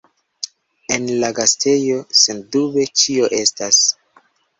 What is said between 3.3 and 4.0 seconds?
estas.